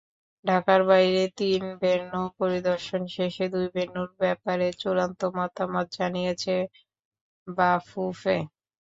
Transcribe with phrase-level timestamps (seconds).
[0.45, 6.55] ঢাকার বাইরের তিন ভেন্যু পরিদর্শন শেষে দুটি ভেন্যুর ব্যাপারে চূড়ান্ত মতামত জানিয়েছে
[7.47, 8.37] বাফুফে।